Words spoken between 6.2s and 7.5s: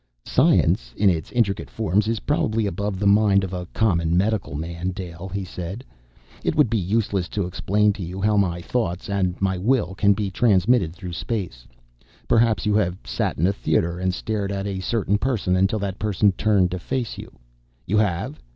"It would be useless to